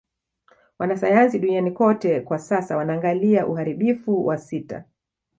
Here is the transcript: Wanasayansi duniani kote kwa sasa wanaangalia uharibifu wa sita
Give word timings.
Wanasayansi 0.79 1.39
duniani 1.39 1.71
kote 1.71 2.21
kwa 2.21 2.39
sasa 2.39 2.77
wanaangalia 2.77 3.47
uharibifu 3.47 4.25
wa 4.25 4.37
sita 4.37 4.83